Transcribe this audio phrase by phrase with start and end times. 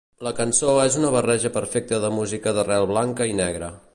[0.27, 3.73] La cançó és una barreja perfecta de música d'arrel blanca i negra.